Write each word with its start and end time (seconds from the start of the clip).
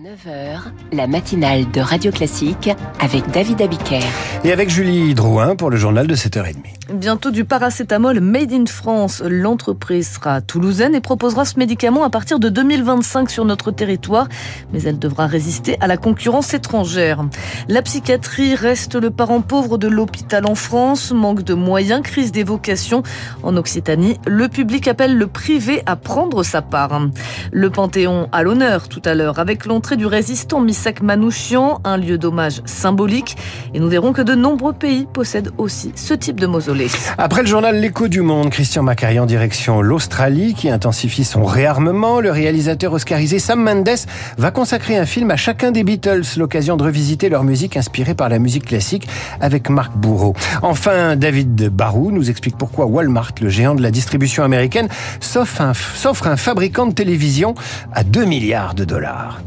9h, 0.00 0.60
la 0.92 1.06
matinale 1.06 1.70
de 1.70 1.80
Radio 1.82 2.10
Classique 2.10 2.70
avec 3.00 3.30
David 3.32 3.60
Abiker. 3.60 4.00
Et 4.44 4.52
avec 4.52 4.70
Julie 4.70 5.12
Drouin 5.12 5.56
pour 5.56 5.68
le 5.68 5.76
journal 5.76 6.06
de 6.06 6.14
7h30. 6.14 6.54
Bientôt 6.94 7.30
du 7.30 7.44
paracétamol 7.44 8.20
made 8.20 8.52
in 8.52 8.64
France. 8.66 9.22
L'entreprise 9.24 10.14
sera 10.14 10.40
toulousaine 10.40 10.94
et 10.94 11.00
proposera 11.00 11.44
ce 11.44 11.58
médicament 11.58 12.02
à 12.02 12.10
partir 12.10 12.40
de 12.40 12.48
2025 12.48 13.30
sur 13.30 13.44
notre 13.44 13.70
territoire, 13.70 14.28
mais 14.72 14.82
elle 14.82 14.98
devra 14.98 15.26
résister 15.26 15.76
à 15.80 15.86
la 15.86 15.98
concurrence 15.98 16.54
étrangère. 16.54 17.24
La 17.68 17.82
psychiatrie 17.82 18.54
reste 18.54 18.94
le 18.94 19.10
parent 19.10 19.42
pauvre 19.42 19.76
de 19.76 19.86
l'hôpital 19.86 20.46
en 20.46 20.54
France, 20.54 21.12
manque 21.12 21.42
de 21.42 21.54
moyens, 21.54 22.00
crise 22.02 22.32
des 22.32 22.42
vocations. 22.42 23.02
En 23.42 23.56
Occitanie, 23.56 24.18
le 24.26 24.48
public 24.48 24.88
appelle 24.88 25.16
le 25.16 25.26
privé 25.26 25.82
à 25.84 25.94
prendre 25.94 26.42
sa 26.42 26.62
part. 26.62 27.00
Le 27.52 27.70
Panthéon 27.70 28.28
à 28.32 28.42
l'honneur 28.42 28.88
tout 28.88 29.02
à 29.04 29.14
l'heure 29.14 29.38
avec 29.38 29.66
l'entrée 29.66 29.89
du 29.94 30.06
résistant 30.06 30.60
Misak 30.60 31.02
Manouchian, 31.02 31.80
un 31.84 31.96
lieu 31.96 32.18
d'hommage 32.18 32.62
symbolique. 32.64 33.36
Et 33.74 33.80
nous 33.80 33.88
verrons 33.88 34.12
que 34.12 34.22
de 34.22 34.34
nombreux 34.34 34.72
pays 34.72 35.06
possèdent 35.12 35.50
aussi 35.58 35.92
ce 35.94 36.14
type 36.14 36.40
de 36.40 36.46
mausolée. 36.46 36.88
Après 37.18 37.42
le 37.42 37.48
journal 37.48 37.80
L'écho 37.80 38.08
du 38.08 38.20
monde, 38.20 38.50
Christian 38.50 38.82
Macari 38.82 39.18
en 39.18 39.26
direction 39.26 39.80
l'Australie 39.82 40.54
qui 40.54 40.68
intensifie 40.68 41.24
son 41.24 41.44
réarmement. 41.44 42.20
Le 42.20 42.30
réalisateur 42.30 42.92
oscarisé 42.92 43.38
Sam 43.38 43.62
Mendes 43.62 44.06
va 44.38 44.50
consacrer 44.50 44.96
un 44.96 45.06
film 45.06 45.30
à 45.30 45.36
chacun 45.36 45.70
des 45.70 45.84
Beatles, 45.84 46.22
l'occasion 46.36 46.76
de 46.76 46.82
revisiter 46.82 47.28
leur 47.28 47.44
musique 47.44 47.76
inspirée 47.76 48.14
par 48.14 48.28
la 48.28 48.38
musique 48.38 48.66
classique 48.66 49.08
avec 49.40 49.70
Marc 49.70 49.96
Bourreau. 49.96 50.34
Enfin, 50.62 51.16
David 51.16 51.68
Barou 51.68 52.10
nous 52.10 52.30
explique 52.30 52.56
pourquoi 52.56 52.86
Walmart, 52.86 53.32
le 53.40 53.48
géant 53.48 53.74
de 53.74 53.82
la 53.82 53.90
distribution 53.90 54.44
américaine, 54.44 54.88
s'offre 55.20 55.60
un, 55.60 55.72
s'offre 55.74 56.26
un 56.26 56.36
fabricant 56.36 56.86
de 56.86 56.92
télévision 56.92 57.54
à 57.92 58.04
2 58.04 58.24
milliards 58.24 58.74
de 58.74 58.84
dollars. 58.84 59.40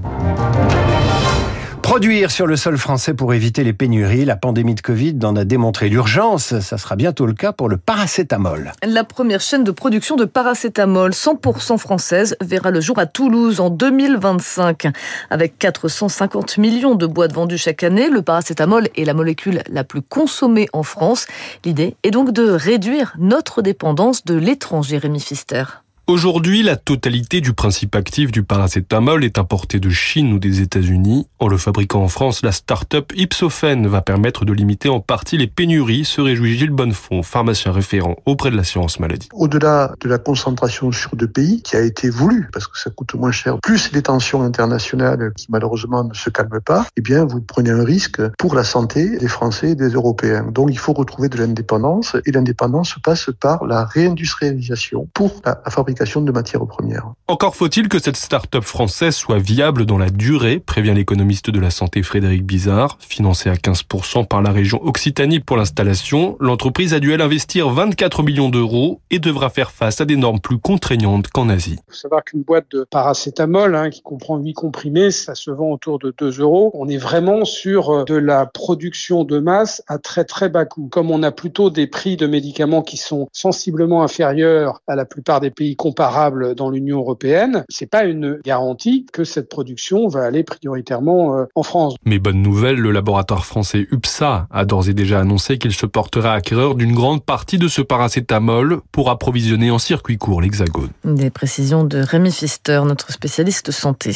Produire 1.93 2.31
sur 2.31 2.47
le 2.47 2.55
sol 2.55 2.75
français 2.79 3.13
pour 3.13 3.35
éviter 3.35 3.63
les 3.63 3.71
pénuries, 3.71 4.25
la 4.25 4.35
pandémie 4.35 4.73
de 4.73 4.81
Covid 4.81 5.15
en 5.21 5.35
a 5.35 5.45
démontré 5.45 5.89
l'urgence. 5.89 6.59
Ça 6.59 6.79
sera 6.79 6.95
bientôt 6.95 7.27
le 7.27 7.33
cas 7.33 7.51
pour 7.51 7.69
le 7.69 7.77
paracétamol. 7.77 8.71
La 8.83 9.03
première 9.03 9.41
chaîne 9.41 9.63
de 9.63 9.69
production 9.69 10.15
de 10.15 10.25
paracétamol 10.25 11.11
100% 11.11 11.77
française 11.77 12.35
verra 12.41 12.71
le 12.71 12.81
jour 12.81 12.97
à 12.97 13.05
Toulouse 13.05 13.59
en 13.59 13.69
2025. 13.69 14.87
Avec 15.29 15.59
450 15.59 16.57
millions 16.57 16.95
de 16.95 17.05
boîtes 17.05 17.33
vendues 17.33 17.59
chaque 17.59 17.83
année, 17.83 18.09
le 18.09 18.23
paracétamol 18.23 18.87
est 18.95 19.05
la 19.05 19.13
molécule 19.13 19.61
la 19.69 19.83
plus 19.83 20.01
consommée 20.01 20.69
en 20.73 20.81
France. 20.81 21.27
L'idée 21.63 21.95
est 22.01 22.09
donc 22.09 22.31
de 22.31 22.49
réduire 22.49 23.13
notre 23.19 23.61
dépendance 23.61 24.25
de 24.25 24.33
l'étranger, 24.33 24.97
Rémi 24.97 25.19
Fister. 25.19 25.82
Aujourd'hui, 26.05 26.63
la 26.63 26.75
totalité 26.75 27.39
du 27.39 27.53
principe 27.53 27.95
actif 27.95 28.29
du 28.29 28.43
paracétamol 28.43 29.23
est 29.23 29.37
importée 29.37 29.79
de 29.79 29.89
Chine 29.89 30.33
ou 30.33 30.39
des 30.39 30.59
États-Unis. 30.59 31.27
En 31.39 31.47
le 31.47 31.55
fabriquant 31.55 32.03
en 32.03 32.09
France, 32.09 32.41
la 32.43 32.51
start-up 32.51 33.13
Ipsophène 33.15 33.87
va 33.87 34.01
permettre 34.01 34.43
de 34.43 34.51
limiter 34.51 34.89
en 34.89 34.99
partie 34.99 35.37
les 35.37 35.47
pénuries, 35.47 36.03
se 36.03 36.19
réjouit 36.19 36.57
Gilles 36.57 36.71
Bonnefond, 36.71 37.23
pharmacien 37.23 37.71
référent 37.71 38.17
auprès 38.25 38.51
de 38.51 38.57
l'assurance 38.57 38.99
maladie. 38.99 39.29
Au-delà 39.31 39.93
de 40.01 40.09
la 40.09 40.17
concentration 40.17 40.91
sur 40.91 41.15
deux 41.15 41.29
pays, 41.29 41.61
qui 41.61 41.77
a 41.77 41.81
été 41.81 42.09
voulu, 42.09 42.49
parce 42.51 42.67
que 42.67 42.77
ça 42.77 42.89
coûte 42.89 43.13
moins 43.13 43.31
cher, 43.31 43.59
plus 43.63 43.93
les 43.93 44.01
tensions 44.01 44.41
internationales 44.41 45.31
qui 45.37 45.45
malheureusement 45.47 46.03
ne 46.03 46.13
se 46.13 46.29
calment 46.29 46.59
pas, 46.59 46.85
eh 46.97 47.01
bien, 47.01 47.23
vous 47.23 47.39
prenez 47.39 47.69
un 47.69 47.85
risque 47.85 48.21
pour 48.37 48.55
la 48.55 48.65
santé 48.65 49.17
des 49.19 49.29
Français 49.29 49.69
et 49.69 49.75
des 49.75 49.91
Européens. 49.91 50.49
Donc, 50.51 50.67
il 50.69 50.77
faut 50.77 50.91
retrouver 50.91 51.29
de 51.29 51.37
l'indépendance, 51.37 52.17
et 52.25 52.31
l'indépendance 52.33 52.97
passe 53.01 53.29
par 53.39 53.65
la 53.65 53.85
réindustrialisation 53.85 55.07
pour 55.13 55.39
la 55.45 55.61
fabrication 55.69 55.92
de 55.93 56.31
matières 56.31 56.65
premières. 56.65 57.13
Encore 57.27 57.55
faut-il 57.55 57.87
que 57.87 57.99
cette 57.99 58.17
start-up 58.17 58.63
française 58.63 59.15
soit 59.15 59.39
viable 59.39 59.85
dans 59.85 59.97
la 59.97 60.09
durée, 60.09 60.59
prévient 60.59 60.93
l'économiste 60.93 61.49
de 61.49 61.59
la 61.59 61.69
santé 61.69 62.03
Frédéric 62.03 62.45
Bizarre. 62.45 62.97
Financée 62.99 63.49
à 63.49 63.55
15% 63.55 64.27
par 64.27 64.41
la 64.41 64.51
région 64.51 64.83
Occitanie 64.83 65.39
pour 65.39 65.57
l'installation, 65.57 66.37
l'entreprise 66.39 66.93
a 66.93 66.99
dû 66.99 67.13
elle 67.13 67.21
investir 67.21 67.69
24 67.69 68.23
millions 68.23 68.49
d'euros 68.49 69.01
et 69.09 69.19
devra 69.19 69.49
faire 69.49 69.71
face 69.71 70.01
à 70.01 70.05
des 70.05 70.15
normes 70.15 70.39
plus 70.39 70.57
contraignantes 70.57 71.27
qu'en 71.29 71.49
Asie. 71.49 71.77
Il 71.87 71.91
faut 71.91 71.97
savoir 71.97 72.23
qu'une 72.23 72.43
boîte 72.43 72.65
de 72.71 72.85
paracétamol, 72.89 73.75
hein, 73.75 73.89
qui 73.89 74.01
comprend 74.01 74.37
8 74.37 74.53
comprimés, 74.53 75.11
ça 75.11 75.35
se 75.35 75.51
vend 75.51 75.71
autour 75.71 75.99
de 75.99 76.13
2 76.17 76.41
euros. 76.41 76.71
On 76.73 76.87
est 76.87 76.97
vraiment 76.97 77.45
sur 77.45 77.89
euh, 77.89 78.03
de 78.03 78.15
la 78.15 78.45
production 78.45 79.23
de 79.23 79.39
masse 79.39 79.81
à 79.87 79.97
très 79.97 80.25
très 80.25 80.49
bas 80.49 80.65
coût. 80.65 80.87
Comme 80.89 81.11
on 81.11 81.23
a 81.23 81.31
plutôt 81.31 81.69
des 81.69 81.87
prix 81.87 82.17
de 82.17 82.27
médicaments 82.27 82.81
qui 82.81 82.97
sont 82.97 83.27
sensiblement 83.31 84.03
inférieurs 84.03 84.81
à 84.87 84.95
la 84.95 85.05
plupart 85.05 85.39
des 85.39 85.51
pays 85.51 85.75
comparable 85.83 86.55
dans 86.55 86.69
l'Union 86.69 86.99
européenne, 86.99 87.65
c'est 87.67 87.89
pas 87.89 88.05
une 88.05 88.39
garantie 88.45 89.05
que 89.11 89.25
cette 89.25 89.49
production 89.49 90.07
va 90.07 90.23
aller 90.23 90.45
prioritairement 90.45 91.37
euh, 91.37 91.45
en 91.55 91.63
France. 91.63 91.95
Mais 92.05 92.19
bonne 92.19 92.41
nouvelle, 92.41 92.77
le 92.77 92.91
laboratoire 92.91 93.45
français 93.45 93.85
UPSA 93.91 94.47
a 94.49 94.63
d'ores 94.63 94.87
et 94.87 94.93
déjà 94.93 95.19
annoncé 95.19 95.57
qu'il 95.57 95.73
se 95.73 95.85
portera 95.85 96.35
acquéreur 96.35 96.75
d'une 96.75 96.93
grande 96.93 97.25
partie 97.25 97.57
de 97.57 97.67
ce 97.67 97.81
paracétamol 97.81 98.79
pour 98.93 99.09
approvisionner 99.09 99.71
en 99.71 99.77
circuit 99.77 100.17
court 100.17 100.41
l'Hexagone. 100.41 100.87
Des 101.03 101.29
précisions 101.29 101.83
de 101.83 101.97
Rémi 101.97 102.31
Fister, 102.31 102.81
notre 102.85 103.11
spécialiste 103.11 103.71
santé. 103.71 104.15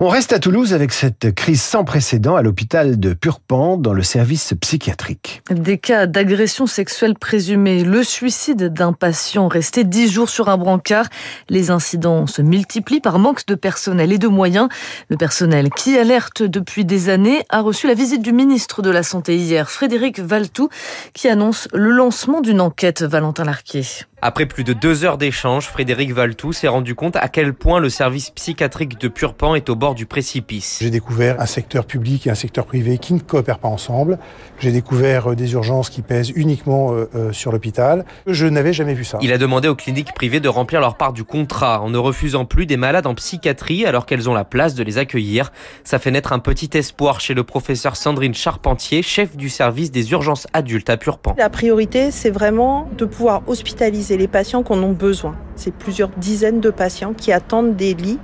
On 0.00 0.08
reste 0.08 0.32
à 0.32 0.40
Toulouse 0.40 0.74
avec 0.74 0.90
cette 0.90 1.32
crise 1.36 1.62
sans 1.62 1.84
précédent 1.84 2.34
à 2.34 2.42
l'hôpital 2.42 2.98
de 2.98 3.14
Purpan 3.14 3.76
dans 3.76 3.92
le 3.92 4.02
service 4.02 4.54
psychiatrique. 4.60 5.42
Des 5.52 5.78
cas 5.78 6.08
d'agression 6.08 6.66
sexuelle 6.66 7.14
présumée, 7.14 7.84
le 7.84 8.02
suicide 8.02 8.72
d'un 8.72 8.92
patient 8.92 9.46
resté 9.46 9.84
10 9.84 10.10
jours 10.10 10.28
sur 10.28 10.48
un 10.48 10.56
brancard 10.56 10.95
les 11.48 11.70
incidents 11.70 12.26
se 12.26 12.42
multiplient 12.42 13.00
par 13.00 13.18
manque 13.18 13.46
de 13.46 13.54
personnel 13.54 14.12
et 14.12 14.18
de 14.18 14.28
moyens. 14.28 14.68
Le 15.08 15.16
personnel 15.16 15.70
qui 15.70 15.98
alerte 15.98 16.42
depuis 16.42 16.84
des 16.84 17.08
années 17.08 17.44
a 17.48 17.60
reçu 17.60 17.86
la 17.86 17.94
visite 17.94 18.22
du 18.22 18.32
ministre 18.32 18.82
de 18.82 18.90
la 18.90 19.02
Santé 19.02 19.36
hier, 19.36 19.70
Frédéric 19.70 20.20
Valtou, 20.20 20.68
qui 21.12 21.28
annonce 21.28 21.68
le 21.72 21.90
lancement 21.90 22.40
d'une 22.40 22.60
enquête, 22.60 23.02
Valentin 23.02 23.44
Larquier. 23.44 23.84
Après 24.26 24.44
plus 24.44 24.64
de 24.64 24.72
deux 24.72 25.04
heures 25.04 25.18
d'échange, 25.18 25.68
Frédéric 25.68 26.12
Valtou 26.12 26.52
s'est 26.52 26.66
rendu 26.66 26.96
compte 26.96 27.14
à 27.14 27.28
quel 27.28 27.54
point 27.54 27.78
le 27.78 27.88
service 27.88 28.30
psychiatrique 28.30 29.00
de 29.00 29.06
Purpan 29.06 29.54
est 29.54 29.70
au 29.70 29.76
bord 29.76 29.94
du 29.94 30.04
précipice. 30.04 30.80
J'ai 30.82 30.90
découvert 30.90 31.40
un 31.40 31.46
secteur 31.46 31.84
public 31.84 32.26
et 32.26 32.30
un 32.30 32.34
secteur 32.34 32.66
privé 32.66 32.98
qui 32.98 33.14
ne 33.14 33.20
coopèrent 33.20 33.60
pas 33.60 33.68
ensemble. 33.68 34.18
J'ai 34.58 34.72
découvert 34.72 35.30
euh, 35.30 35.36
des 35.36 35.52
urgences 35.52 35.90
qui 35.90 36.02
pèsent 36.02 36.32
uniquement 36.34 36.92
euh, 36.92 37.08
euh, 37.14 37.32
sur 37.32 37.52
l'hôpital. 37.52 38.04
Je 38.26 38.48
n'avais 38.48 38.72
jamais 38.72 38.94
vu 38.94 39.04
ça. 39.04 39.18
Il 39.22 39.32
a 39.32 39.38
demandé 39.38 39.68
aux 39.68 39.76
cliniques 39.76 40.12
privées 40.12 40.40
de 40.40 40.48
remplir 40.48 40.80
leur 40.80 40.96
part 40.96 41.12
du 41.12 41.22
contrat 41.22 41.80
en 41.80 41.88
ne 41.88 41.98
refusant 41.98 42.46
plus 42.46 42.66
des 42.66 42.76
malades 42.76 43.06
en 43.06 43.14
psychiatrie 43.14 43.86
alors 43.86 44.06
qu'elles 44.06 44.28
ont 44.28 44.34
la 44.34 44.44
place 44.44 44.74
de 44.74 44.82
les 44.82 44.98
accueillir. 44.98 45.52
Ça 45.84 46.00
fait 46.00 46.10
naître 46.10 46.32
un 46.32 46.40
petit 46.40 46.70
espoir 46.76 47.20
chez 47.20 47.34
le 47.34 47.44
professeur 47.44 47.94
Sandrine 47.94 48.34
Charpentier, 48.34 49.02
chef 49.02 49.36
du 49.36 49.48
service 49.48 49.92
des 49.92 50.10
urgences 50.10 50.48
adultes 50.52 50.90
à 50.90 50.96
Purpan. 50.96 51.36
La 51.38 51.48
priorité, 51.48 52.10
c'est 52.10 52.30
vraiment 52.30 52.90
de 52.98 53.04
pouvoir 53.04 53.42
hospitaliser 53.46 54.15
c'est 54.16 54.22
les 54.22 54.28
patients 54.28 54.62
qu'on 54.62 54.82
a 54.82 54.94
besoin. 54.94 55.36
C'est 55.56 55.74
plusieurs 55.74 56.08
dizaines 56.08 56.60
de 56.62 56.70
patients 56.70 57.12
qui 57.12 57.32
attendent 57.32 57.76
des 57.76 57.92
lits 57.92 58.18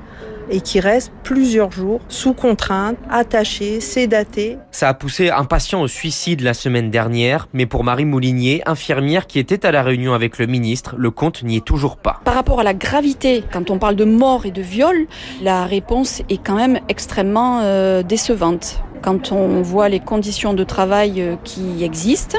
et 0.48 0.62
qui 0.62 0.80
restent 0.80 1.12
plusieurs 1.22 1.70
jours 1.70 2.00
sous 2.08 2.32
contrainte, 2.32 2.96
attachés, 3.10 3.80
sédatés. 3.80 4.56
Ça 4.70 4.88
a 4.88 4.94
poussé 4.94 5.28
un 5.28 5.44
patient 5.44 5.82
au 5.82 5.88
suicide 5.88 6.40
la 6.40 6.54
semaine 6.54 6.90
dernière, 6.90 7.46
mais 7.52 7.66
pour 7.66 7.84
Marie 7.84 8.06
Moulinier, 8.06 8.62
infirmière 8.64 9.26
qui 9.26 9.38
était 9.38 9.66
à 9.66 9.70
la 9.70 9.82
réunion 9.82 10.14
avec 10.14 10.38
le 10.38 10.46
ministre, 10.46 10.94
le 10.96 11.10
compte 11.10 11.42
n'y 11.42 11.58
est 11.58 11.64
toujours 11.64 11.98
pas. 11.98 12.22
Par 12.24 12.34
rapport 12.34 12.60
à 12.60 12.64
la 12.64 12.72
gravité, 12.72 13.44
quand 13.52 13.70
on 13.70 13.78
parle 13.78 13.96
de 13.96 14.06
mort 14.06 14.46
et 14.46 14.50
de 14.50 14.62
viol, 14.62 15.06
la 15.42 15.66
réponse 15.66 16.22
est 16.30 16.42
quand 16.42 16.56
même 16.56 16.80
extrêmement 16.88 17.60
euh, 17.64 18.02
décevante. 18.02 18.82
Quand 19.02 19.32
on 19.32 19.62
voit 19.62 19.88
les 19.88 20.00
conditions 20.00 20.54
de 20.54 20.64
travail 20.64 21.20
euh, 21.20 21.36
qui 21.44 21.82
existent, 21.82 22.38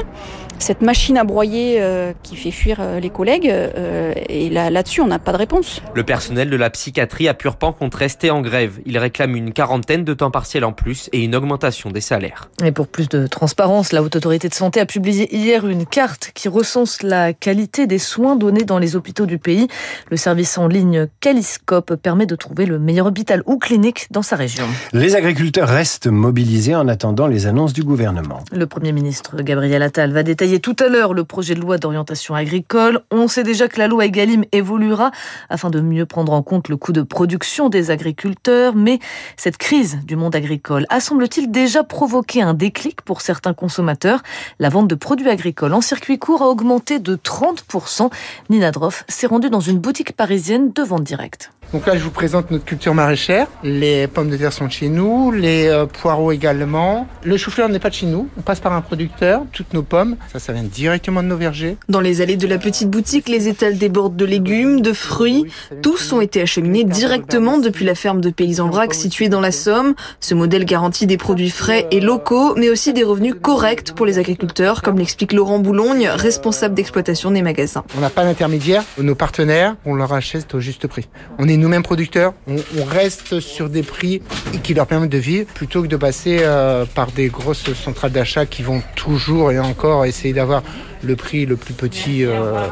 cette 0.58 0.82
machine 0.82 1.18
à 1.18 1.24
broyer 1.24 1.76
euh, 1.80 2.12
qui 2.22 2.36
fait 2.36 2.50
fuir 2.50 2.78
euh, 2.80 3.00
les 3.00 3.10
collègues, 3.10 3.48
euh, 3.50 4.14
et 4.28 4.50
là, 4.50 4.70
là-dessus, 4.70 5.00
on 5.00 5.06
n'a 5.06 5.18
pas 5.18 5.32
de 5.32 5.36
réponse. 5.36 5.82
Le 5.94 6.04
personnel 6.04 6.48
de 6.48 6.56
la 6.56 6.70
psychiatrie 6.70 7.28
à 7.28 7.34
Purpan 7.34 7.72
compte 7.72 7.94
rester 7.94 8.30
en 8.30 8.40
grève. 8.40 8.78
Il 8.86 8.96
réclame 8.98 9.36
une 9.36 9.52
quarantaine 9.52 10.04
de 10.04 10.14
temps 10.14 10.30
partiel 10.30 10.64
en 10.64 10.72
plus 10.72 11.08
et 11.12 11.22
une 11.22 11.34
augmentation 11.34 11.90
des 11.90 12.00
salaires. 12.00 12.48
Et 12.64 12.72
pour 12.72 12.86
plus 12.86 13.08
de 13.08 13.26
transparence, 13.26 13.92
la 13.92 14.02
Haute 14.02 14.16
Autorité 14.16 14.48
de 14.48 14.54
Santé 14.54 14.80
a 14.80 14.86
publié 14.86 15.34
hier 15.34 15.66
une 15.66 15.86
carte 15.86 16.30
qui 16.34 16.48
recense 16.48 17.02
la 17.02 17.32
qualité 17.32 17.86
des 17.86 17.98
soins 17.98 18.36
donnés 18.36 18.64
dans 18.64 18.78
les 18.78 18.96
hôpitaux 18.96 19.26
du 19.26 19.38
pays. 19.38 19.68
Le 20.10 20.16
service 20.16 20.56
en 20.56 20.68
ligne 20.68 21.08
Caliscope 21.20 21.94
permet 21.96 22.26
de 22.26 22.36
trouver 22.36 22.66
le 22.66 22.78
meilleur 22.78 23.06
hôpital 23.06 23.42
ou 23.46 23.58
clinique 23.58 24.06
dans 24.10 24.22
sa 24.22 24.36
région. 24.36 24.64
Les 24.92 25.16
agriculteurs 25.16 25.68
restent 25.68 26.06
mobilisés 26.06 26.53
en 26.54 26.86
attendant 26.86 27.26
les 27.26 27.46
annonces 27.46 27.72
du 27.72 27.82
gouvernement. 27.82 28.38
Le 28.52 28.66
Premier 28.66 28.92
ministre 28.92 29.42
Gabriel 29.42 29.82
Attal 29.82 30.12
va 30.12 30.22
détailler 30.22 30.60
tout 30.60 30.76
à 30.78 30.86
l'heure 30.86 31.12
le 31.12 31.24
projet 31.24 31.56
de 31.56 31.60
loi 31.60 31.78
d'orientation 31.78 32.36
agricole. 32.36 33.00
On 33.10 33.26
sait 33.26 33.42
déjà 33.42 33.66
que 33.66 33.76
la 33.76 33.88
loi 33.88 34.06
Egalim 34.06 34.44
évoluera 34.52 35.10
afin 35.50 35.68
de 35.70 35.80
mieux 35.80 36.06
prendre 36.06 36.32
en 36.32 36.42
compte 36.42 36.68
le 36.68 36.76
coût 36.76 36.92
de 36.92 37.02
production 37.02 37.70
des 37.70 37.90
agriculteurs. 37.90 38.76
Mais 38.76 39.00
cette 39.36 39.56
crise 39.56 39.98
du 40.04 40.14
monde 40.14 40.36
agricole 40.36 40.86
a, 40.90 41.00
semble-t-il, 41.00 41.50
déjà 41.50 41.82
provoqué 41.82 42.40
un 42.40 42.54
déclic 42.54 43.02
pour 43.02 43.20
certains 43.20 43.52
consommateurs. 43.52 44.22
La 44.60 44.68
vente 44.68 44.86
de 44.86 44.94
produits 44.94 45.30
agricoles 45.30 45.74
en 45.74 45.80
circuit 45.80 46.20
court 46.20 46.42
a 46.42 46.46
augmenté 46.46 47.00
de 47.00 47.16
30%. 47.16 48.10
Nina 48.48 48.70
Droff 48.70 49.04
s'est 49.08 49.26
rendue 49.26 49.50
dans 49.50 49.58
une 49.58 49.78
boutique 49.78 50.12
parisienne 50.12 50.70
de 50.72 50.82
vente 50.82 51.02
directe. 51.02 51.50
Donc 51.74 51.86
là, 51.86 51.96
je 51.96 52.04
vous 52.04 52.12
présente 52.12 52.52
notre 52.52 52.64
culture 52.64 52.94
maraîchère. 52.94 53.48
Les 53.64 54.06
pommes 54.06 54.30
de 54.30 54.36
terre 54.36 54.52
sont 54.52 54.66
de 54.66 54.70
chez 54.70 54.88
nous, 54.88 55.32
les 55.32 55.66
euh, 55.66 55.86
poireaux 55.86 56.30
également. 56.30 57.08
Le 57.24 57.36
chou-fleur 57.36 57.68
n'est 57.68 57.80
pas 57.80 57.90
de 57.90 57.96
chez 57.96 58.06
nous. 58.06 58.28
On 58.38 58.42
passe 58.42 58.60
par 58.60 58.74
un 58.74 58.80
producteur. 58.80 59.42
Toutes 59.50 59.74
nos 59.74 59.82
pommes, 59.82 60.14
ça, 60.32 60.38
ça 60.38 60.52
vient 60.52 60.62
directement 60.62 61.20
de 61.20 61.26
nos 61.26 61.36
vergers. 61.36 61.76
Dans 61.88 61.98
les 61.98 62.20
allées 62.20 62.36
de 62.36 62.46
la 62.46 62.58
petite 62.58 62.90
boutique, 62.90 63.28
les 63.28 63.48
étals 63.48 63.76
débordent 63.76 64.14
de 64.14 64.24
légumes, 64.24 64.82
de 64.82 64.92
fruits. 64.92 65.46
Tous 65.82 66.12
ont 66.12 66.20
été 66.20 66.40
acheminés 66.40 66.84
directement 66.84 67.58
depuis 67.58 67.84
la 67.84 67.96
ferme 67.96 68.20
de 68.20 68.30
Paysans 68.30 68.68
Vrac 68.68 68.94
située 68.94 69.28
dans 69.28 69.40
la 69.40 69.50
Somme. 69.50 69.96
Ce 70.20 70.36
modèle 70.36 70.66
garantit 70.66 71.08
des 71.08 71.16
produits 71.16 71.50
frais 71.50 71.88
et 71.90 71.98
locaux, 71.98 72.54
mais 72.56 72.70
aussi 72.70 72.92
des 72.92 73.02
revenus 73.02 73.34
corrects 73.42 73.96
pour 73.96 74.06
les 74.06 74.20
agriculteurs, 74.20 74.80
comme 74.80 74.96
l'explique 74.96 75.32
Laurent 75.32 75.58
Boulogne, 75.58 76.08
responsable 76.08 76.76
d'exploitation 76.76 77.32
des 77.32 77.42
magasins. 77.42 77.82
On 77.98 78.00
n'a 78.00 78.10
pas 78.10 78.22
d'intermédiaire. 78.22 78.84
Nos 78.96 79.16
partenaires, 79.16 79.74
on 79.84 79.96
leur 79.96 80.12
achète 80.12 80.54
au 80.54 80.60
juste 80.60 80.86
prix. 80.86 81.08
On 81.40 81.48
est 81.48 81.63
nous-mêmes 81.64 81.82
producteurs. 81.82 82.34
On, 82.46 82.84
reste 82.84 83.40
sur 83.40 83.70
des 83.70 83.82
prix 83.82 84.20
qui 84.62 84.74
leur 84.74 84.86
permettent 84.86 85.10
de 85.10 85.18
vivre 85.18 85.46
plutôt 85.54 85.82
que 85.82 85.86
de 85.86 85.96
passer 85.96 86.40
euh, 86.42 86.84
par 86.84 87.10
des 87.10 87.28
grosses 87.28 87.72
centrales 87.72 88.12
d'achat 88.12 88.44
qui 88.44 88.62
vont 88.62 88.82
toujours 88.94 89.50
et 89.50 89.58
encore 89.58 90.04
essayer 90.04 90.34
d'avoir 90.34 90.62
le 91.04 91.16
prix 91.16 91.46
le 91.46 91.56
plus 91.56 91.74
petit. 91.74 92.24
Euh... 92.24 92.66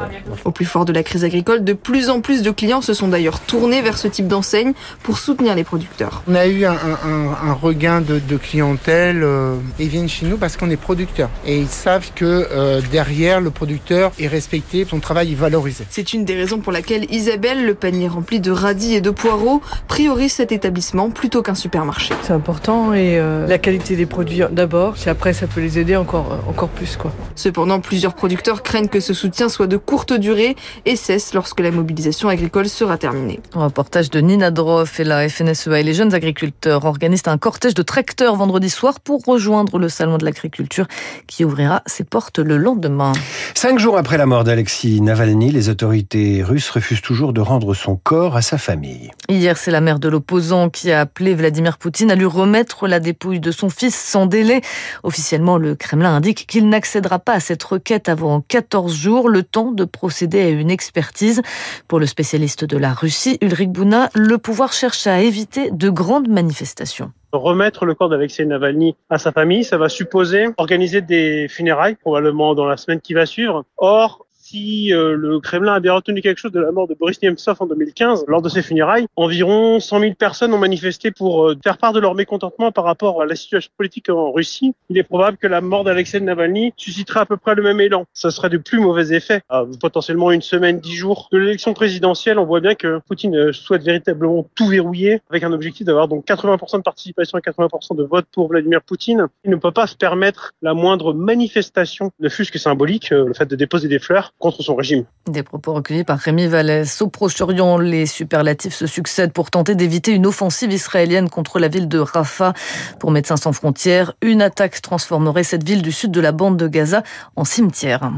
Au 0.45 0.51
plus 0.51 0.65
fort 0.65 0.85
de 0.85 0.93
la 0.93 1.03
crise 1.03 1.25
agricole, 1.25 1.65
de 1.65 1.73
plus 1.73 2.11
en 2.11 2.21
plus 2.21 2.43
de 2.43 2.51
clients 2.51 2.81
se 2.81 2.95
sont 2.95 3.09
d'ailleurs 3.09 3.41
tournés 3.41 3.83
vers 3.83 3.99
ce 3.99 4.09
type 4.09 4.27
d'enseigne 4.29 4.73
pour 5.03 5.19
soutenir 5.19 5.55
les 5.55 5.65
producteurs. 5.65 6.23
On 6.29 6.35
a 6.35 6.47
eu 6.47 6.65
un, 6.65 6.73
un, 6.73 7.49
un 7.49 7.53
regain 7.53 8.01
de, 8.01 8.19
de 8.19 8.37
clientèle. 8.37 9.23
Euh, 9.23 9.57
ils 9.79 9.89
viennent 9.89 10.09
chez 10.09 10.27
nous 10.27 10.37
parce 10.37 10.57
qu'on 10.57 10.71
est 10.71 10.77
producteur 10.77 11.29
et 11.47 11.59
ils 11.59 11.69
savent 11.69 12.11
que 12.15 12.25
euh, 12.25 12.81
derrière 12.91 13.41
le 13.41 13.51
producteur 13.51 14.13
est 14.19 14.29
respecté, 14.29 14.87
son 14.89 15.01
travail 15.01 15.33
est 15.33 15.37
valorisé. 15.37 15.85
C'est 15.91 16.13
une 16.13 16.25
des 16.25 16.35
raisons 16.35 16.59
pour 16.59 16.73
laquelle 16.73 17.07
Isabelle, 17.13 17.67
le 17.67 17.75
panier 17.75 18.09
rempli 18.09 18.41
de 18.41 18.51
radis 18.51 18.95
et 18.95 19.01
de 19.01 19.11
poireaux, 19.11 19.63
priorise 19.89 20.33
cet 20.33 20.53
établissement 20.53 21.11
plutôt 21.11 21.43
qu'un 21.43 21.55
supermarché. 21.55 22.15
C'est 22.23 22.33
important 22.33 22.95
et 22.95 23.19
euh, 23.19 23.47
la 23.47 23.59
qualité 23.59 23.97
des 23.97 24.07
produits 24.07 24.43
d'abord, 24.51 24.97
si 24.97 25.09
après 25.09 25.33
ça 25.33 25.47
peut 25.47 25.61
les 25.61 25.79
aider 25.79 25.97
encore 25.97 26.39
encore 26.49 26.69
plus 26.69 26.97
quoi. 26.97 27.13
Cependant, 27.35 27.81
plusieurs 27.81 28.15
producteurs 28.23 28.63
craignent 28.63 28.87
que 28.87 29.01
ce 29.01 29.15
soutien 29.15 29.49
soit 29.49 29.67
de 29.67 29.77
courte 29.77 30.13
durée 30.13 30.55
et 30.87 30.95
cesse 30.95 31.35
lorsque 31.35 31.59
la 31.59 31.73
mobilisation 31.73 32.29
agricole 32.29 32.69
sera 32.69 32.97
terminée. 32.97 33.41
Un 33.53 33.65
reportage 33.65 34.11
de 34.11 34.21
Nina 34.21 34.53
Droff 34.53 35.01
et 35.01 35.05
la 35.05 35.29
FNSEA 35.29 35.81
et 35.81 35.83
les 35.83 35.93
jeunes 35.93 36.15
agriculteurs 36.15 36.85
organisent 36.85 37.27
un 37.27 37.37
cortège 37.37 37.75
de 37.75 37.83
tracteurs 37.83 38.37
vendredi 38.37 38.71
soir 38.71 39.01
pour 39.01 39.25
rejoindre 39.25 39.77
le 39.77 39.89
salon 39.89 40.19
de 40.19 40.25
l'agriculture 40.25 40.87
qui 41.27 41.45
ouvrira 41.45 41.83
ses 41.87 42.05
portes 42.05 42.39
le 42.39 42.59
lendemain. 42.59 43.13
Cinq 43.57 43.81
jours 43.81 43.99
après 43.99 44.19
la 44.19 44.27
mort 44.27 44.45
d'Alexis 44.45 45.01
Navalny, 45.01 45.51
les 45.51 45.69
autorités 45.69 46.45
russes 46.45 46.71
refusent 46.71 47.03
toujours 47.03 47.33
de 47.33 47.41
rendre 47.41 47.75
son 47.75 47.97
corps 47.97 48.37
à 48.37 48.43
sa 48.43 48.57
famille. 48.57 49.11
Hier, 49.31 49.57
c'est 49.57 49.73
la 49.73 49.81
mère 49.81 49.99
de 49.99 50.09
l'opposant 50.09 50.69
qui 50.69 50.93
a 50.93 51.01
appelé 51.01 51.35
Vladimir 51.35 51.77
Poutine 51.77 52.13
à 52.13 52.15
lui 52.15 52.27
remettre 52.27 52.87
la 52.87 53.01
dépouille 53.01 53.41
de 53.41 53.51
son 53.51 53.69
fils 53.69 53.97
sans 53.97 54.27
délai. 54.27 54.61
Officiellement, 55.03 55.59
le 55.59 55.75
Kremlin 55.75 56.15
indique 56.15 56.47
qu'il 56.47 56.69
n'accédera 56.69 57.19
pas 57.19 57.33
à 57.33 57.41
cette 57.41 57.65
requête 57.65 58.09
avant 58.13 58.41
14 58.41 58.95
jours, 58.95 59.29
le 59.29 59.43
temps 59.43 59.73
de 59.73 59.85
procéder 59.85 60.41
à 60.41 60.49
une 60.49 60.71
expertise. 60.71 61.43
Pour 61.89 61.99
le 61.99 62.07
spécialiste 62.07 62.65
de 62.65 62.77
la 62.77 62.93
Russie, 62.93 63.39
Ulrich 63.41 63.71
Bouna, 63.71 64.09
le 64.15 64.39
pouvoir 64.39 64.73
cherche 64.73 65.09
à 65.09 65.21
éviter 65.21 65.73
de 65.73 65.91
grandes 65.91 66.29
manifestations 66.29 67.13
remettre 67.33 67.87
le 67.87 67.95
corps 67.95 68.11
d'Alexei 68.11 68.45
Navalny 68.45 68.95
à 69.09 69.17
sa 69.17 69.33
famille, 69.33 69.65
ça 69.65 69.79
va 69.79 69.89
supposer 69.89 70.49
organiser 70.59 71.01
des 71.01 71.49
funérailles, 71.49 71.95
probablement 71.95 72.55
dans 72.55 72.67
la 72.67 72.77
semaine 72.77 73.01
qui 73.01 73.15
va 73.15 73.25
suivre. 73.25 73.65
Or, 73.79 74.27
si 74.43 74.93
euh, 74.93 75.17
le 75.17 75.39
Kremlin 75.39 75.75
a 75.75 75.81
bien 75.81 75.95
retenu 75.95 76.21
quelque 76.21 76.39
chose 76.39 76.53
de 76.53 76.61
la 76.61 76.73
mort 76.73 76.89
de 76.89 76.95
Boris 76.95 77.23
Nemtsov 77.23 77.57
en 77.61 77.67
2015, 77.67 78.25
lors 78.27 78.43
de 78.43 78.49
ses 78.49 78.63
funérailles, 78.63 79.07
environ 79.17 79.79
100 79.79 80.01
000 80.01 80.15
personnes 80.15 80.53
ont 80.53 80.59
manifesté 80.59 81.13
pour 81.13 81.47
euh, 81.47 81.57
faire 81.63 81.79
part 81.79 81.93
de 81.93 82.01
leur 82.01 82.15
mécontentement 82.15 82.73
par 82.73 82.85
rapport 82.85 83.23
à 83.23 83.27
la 83.27 83.37
situation 83.37 83.71
politique 83.77 84.09
en 84.11 84.33
Russie. 84.33 84.75
Il 84.91 84.99
est 84.99 85.05
probable 85.05 85.37
que 85.37 85.47
la 85.47 85.61
mort 85.61 85.85
d'Alexei 85.85 86.21
Navalny 86.21 86.73
suscitera 86.77 87.21
à 87.21 87.27
peu 87.27 87.37
près 87.37 87.55
le 87.55 87.63
même 87.63 87.81
élan. 87.81 88.05
Ça 88.15 88.33
serait 88.33 88.51
de 88.51 88.59
plus 88.59 88.81
mauvais 88.81 89.15
effets. 89.15 89.43
À 89.49 89.65
potentiellement 89.81 90.33
une 90.33 90.43
semaine, 90.43 90.81
dix 90.81 90.97
jours 90.97 91.29
de 91.31 91.39
l'élection 91.39 91.73
présidentielle, 91.73 92.39
on 92.39 92.45
voit 92.45 92.61
bien 92.61 92.75
que 92.75 93.01
Poutine 93.07 93.53
souhaite 93.53 93.85
véritablement 93.85 94.47
tout 94.57 94.67
verrouiller 94.67 95.23
avec 95.31 95.45
un 95.45 95.53
objectif 95.53 95.87
d'avoir 95.87 96.09
donc 96.09 96.27
80% 96.27 96.79
de 96.79 96.83
participation 96.83 97.39
et 97.39 97.41
80% 97.41 97.97
de 97.97 98.03
vote 98.03 98.27
pour 98.33 98.49
Vladimir 98.49 98.83
Poutine. 98.83 99.29
Il 99.45 99.51
ne 99.51 99.57
peut 99.57 99.71
pas 99.71 99.87
se 99.87 99.95
permettre 99.95 100.53
la 100.63 100.75
moindre 100.75 101.15
manifestation, 101.15 102.11
ne 102.19 102.29
fût-ce 102.29 102.51
que 102.51 102.59
symbolique, 102.59 103.13
euh, 103.13 103.27
le 103.27 103.35
fait 103.35 103.47
de 103.47 103.57
déposer 103.57 103.89
des 103.89 103.99
fleurs 103.99 104.32
contre 104.39 104.63
son 104.63 104.75
régime. 104.75 105.05
Des 105.29 105.43
propos 105.43 105.73
recueillis 105.73 106.05
par 106.05 106.19
Rémi 106.19 106.49
Vallès. 106.49 107.01
Au 107.01 107.09
Proche-Orient, 107.09 107.79
les 107.79 108.07
superlatifs 108.07 108.75
se 108.75 108.87
succèdent 108.87 109.33
pour 109.33 109.51
tenter 109.51 109.75
d'éviter 109.75 110.13
une 110.13 110.27
offensive 110.27 110.73
israélienne 110.73 111.31
contre 111.31 111.61
la 111.61 111.69
ville 111.69 111.89
de 111.89 111.99
Rafah. 111.99 112.53
Pour 112.99 113.13
Médecins 113.13 113.37
sans 113.37 113.53
frontières, 113.53 114.15
une 114.21 114.43
attaque 114.43 114.83
transformerait 114.83 115.45
cette 115.45 115.63
ville 115.63 115.83
du 115.83 115.93
sud 115.93 116.11
de 116.11 116.21
la 116.21 116.33
bande 116.33 116.57
de 116.57 116.67
Gaza 116.67 117.05
en 117.37 117.45
cimetière. 117.45 118.11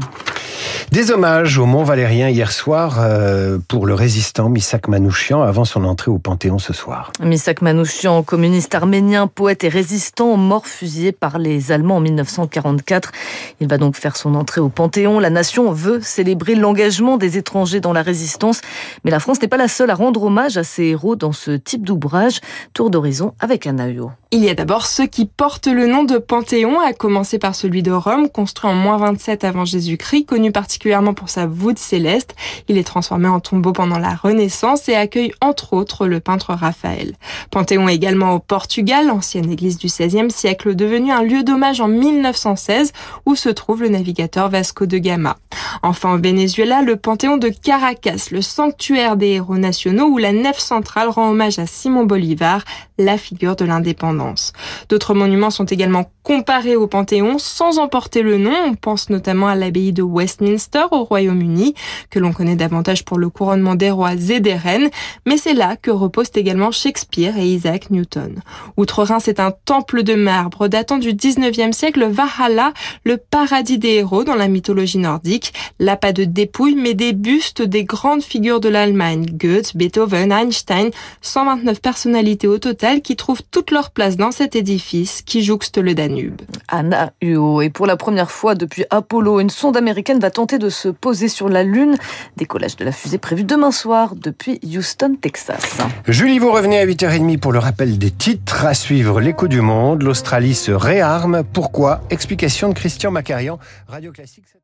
Des 0.91 1.11
hommages 1.11 1.57
au 1.57 1.65
Mont 1.65 1.83
Valérien 1.83 2.29
hier 2.29 2.51
soir 2.51 2.97
euh, 2.99 3.57
pour 3.67 3.85
le 3.85 3.93
résistant 3.93 4.49
Misak 4.49 4.87
Manouchian 4.87 5.41
avant 5.41 5.65
son 5.65 5.83
entrée 5.83 6.11
au 6.11 6.17
Panthéon 6.17 6.59
ce 6.59 6.73
soir. 6.73 7.11
Misak 7.21 7.61
Manouchian, 7.61 8.23
communiste 8.23 8.75
arménien, 8.75 9.27
poète 9.27 9.63
et 9.63 9.69
résistant, 9.69 10.37
mort 10.37 10.67
fusillé 10.67 11.11
par 11.11 11.39
les 11.39 11.71
Allemands 11.71 11.97
en 11.97 12.01
1944. 12.01 13.11
Il 13.59 13.67
va 13.67 13.77
donc 13.77 13.95
faire 13.95 14.17
son 14.17 14.35
entrée 14.35 14.61
au 14.61 14.69
Panthéon. 14.69 15.19
La 15.19 15.29
nation 15.29 15.71
veut 15.71 15.99
célébrer 16.01 16.55
l'engagement 16.55 17.17
des 17.17 17.37
étrangers 17.37 17.79
dans 17.79 17.93
la 17.93 18.01
résistance. 18.01 18.61
Mais 19.03 19.11
la 19.11 19.19
France 19.19 19.41
n'est 19.41 19.47
pas 19.47 19.57
la 19.57 19.67
seule 19.67 19.89
à 19.89 19.95
rendre 19.95 20.23
hommage 20.23 20.57
à 20.57 20.63
ses 20.63 20.83
héros 20.83 21.15
dans 21.15 21.31
ce 21.31 21.51
type 21.51 21.83
d'ouvrage. 21.83 22.39
Tour 22.73 22.89
d'horizon 22.89 23.33
avec 23.39 23.67
Anna 23.67 23.87
Huot. 23.87 24.11
Il 24.31 24.43
y 24.43 24.49
a 24.49 24.53
d'abord 24.53 24.85
ceux 24.85 25.07
qui 25.07 25.25
portent 25.25 25.67
le 25.67 25.87
nom 25.87 26.03
de 26.03 26.17
Panthéon, 26.17 26.79
à 26.79 26.91
commencer 26.93 27.39
par 27.39 27.55
celui 27.55 27.83
de 27.83 27.91
Rome, 27.91 28.29
construit 28.29 28.69
en 28.69 28.73
moins 28.73 28.97
27 28.97 29.45
avant 29.45 29.63
Jésus-Christ, 29.63 30.25
connu 30.25 30.51
particulièrement 30.65 31.13
pour 31.13 31.29
sa 31.29 31.45
voûte 31.45 31.77
céleste. 31.77 32.35
Il 32.69 32.79
est 32.79 32.83
transformé 32.83 33.27
en 33.27 33.39
tombeau 33.39 33.71
pendant 33.71 33.99
la 33.99 34.15
Renaissance 34.15 34.89
et 34.89 34.95
accueille 34.95 35.31
entre 35.39 35.73
autres 35.73 36.07
le 36.07 36.19
peintre 36.19 36.55
Raphaël. 36.55 37.13
Panthéon 37.51 37.87
également 37.87 38.33
au 38.33 38.39
Portugal, 38.39 39.11
ancienne 39.11 39.51
église 39.51 39.77
du 39.77 39.85
XVIe 39.85 40.31
siècle, 40.31 40.75
devenue 40.75 41.11
un 41.11 41.21
lieu 41.21 41.43
d'hommage 41.43 41.81
en 41.81 41.87
1916 41.87 42.93
où 43.27 43.35
se 43.35 43.49
trouve 43.49 43.83
le 43.83 43.89
navigateur 43.89 44.49
Vasco 44.49 44.87
de 44.87 44.97
Gama. 44.97 45.37
Enfin 45.83 46.15
au 46.15 46.17
Venezuela, 46.17 46.81
le 46.81 46.95
Panthéon 46.95 47.37
de 47.37 47.49
Caracas, 47.49 48.29
le 48.31 48.41
sanctuaire 48.41 49.17
des 49.17 49.33
héros 49.33 49.57
nationaux 49.57 50.07
où 50.07 50.17
la 50.17 50.31
nef 50.31 50.57
centrale 50.57 51.09
rend 51.09 51.29
hommage 51.29 51.59
à 51.59 51.67
Simon 51.67 52.05
Bolivar, 52.05 52.63
la 52.97 53.19
figure 53.19 53.55
de 53.55 53.65
l'indépendance. 53.65 54.51
D'autres 54.89 55.13
monuments 55.13 55.51
sont 55.51 55.65
également 55.65 56.09
comparés 56.23 56.75
au 56.75 56.87
Panthéon 56.87 57.37
sans 57.37 57.77
emporter 57.77 58.23
le 58.23 58.37
nom. 58.37 58.55
On 58.65 58.73
pense 58.73 59.09
notamment 59.11 59.47
à 59.47 59.55
l'abbaye 59.55 59.93
de 59.93 60.01
Westminster 60.01 60.54
au 60.91 61.03
Royaume-Uni, 61.03 61.75
que 62.09 62.19
l'on 62.19 62.33
connaît 62.33 62.55
davantage 62.55 63.05
pour 63.05 63.17
le 63.17 63.29
couronnement 63.29 63.75
des 63.75 63.91
rois 63.91 64.13
et 64.13 64.39
des 64.39 64.55
reines, 64.55 64.89
mais 65.25 65.37
c'est 65.37 65.53
là 65.53 65.75
que 65.75 65.91
reposent 65.91 66.31
également 66.35 66.71
Shakespeare 66.71 67.37
et 67.37 67.45
Isaac 67.45 67.89
Newton. 67.89 68.41
Outre-Rhin, 68.77 69.19
c'est 69.19 69.39
un 69.39 69.51
temple 69.51 70.03
de 70.03 70.15
marbre 70.15 70.67
datant 70.67 70.97
du 70.97 71.13
19e 71.13 71.71
siècle, 71.71 72.05
Valhalla, 72.05 72.73
le 73.03 73.17
paradis 73.17 73.77
des 73.77 73.95
héros 73.95 74.23
dans 74.23 74.35
la 74.35 74.47
mythologie 74.47 74.97
nordique. 74.97 75.53
Là, 75.79 75.95
pas 75.95 76.13
de 76.13 76.23
dépouilles, 76.23 76.75
mais 76.75 76.93
des 76.93 77.13
bustes 77.13 77.61
des 77.61 77.83
grandes 77.83 78.23
figures 78.23 78.59
de 78.59 78.69
l'Allemagne, 78.69 79.25
Goethe, 79.33 79.75
Beethoven, 79.75 80.31
Einstein, 80.31 80.89
129 81.21 81.81
personnalités 81.81 82.47
au 82.47 82.57
total 82.57 83.01
qui 83.01 83.15
trouvent 83.15 83.43
toute 83.51 83.71
leur 83.71 83.91
place 83.91 84.17
dans 84.17 84.31
cet 84.31 84.55
édifice 84.55 85.21
qui 85.21 85.43
jouxte 85.43 85.77
le 85.77 85.93
Danube. 85.93 86.41
Anna 86.67 87.11
Huo. 87.21 87.61
Et 87.61 87.69
pour 87.69 87.85
la 87.85 87.97
première 87.97 88.31
fois 88.31 88.55
depuis 88.55 88.85
Apollo, 88.89 89.39
une 89.39 89.49
sonde 89.49 89.77
américaine 89.77 90.19
va 90.19 90.31
de 90.53 90.69
se 90.69 90.89
poser 90.89 91.27
sur 91.27 91.49
la 91.49 91.63
Lune. 91.63 91.95
Décollage 92.37 92.75
de 92.75 92.85
la 92.85 92.91
fusée 92.91 93.17
prévu 93.17 93.43
demain 93.43 93.71
soir 93.71 94.15
depuis 94.15 94.59
Houston, 94.63 95.17
Texas. 95.19 95.77
Julie, 96.07 96.39
vous 96.39 96.51
revenez 96.51 96.79
à 96.79 96.85
8h30 96.85 97.39
pour 97.39 97.51
le 97.51 97.59
rappel 97.59 97.97
des 97.97 98.11
titres. 98.11 98.65
À 98.65 98.73
suivre 98.73 99.19
l'écho 99.19 99.47
du 99.47 99.61
monde. 99.61 100.03
L'Australie 100.03 100.53
se 100.53 100.71
réarme. 100.71 101.43
Pourquoi? 101.43 102.01
Explication 102.11 102.69
de 102.69 102.73
Christian 102.75 103.11
Macarian. 103.11 103.59
Radio 103.87 104.11
Classique. 104.11 104.55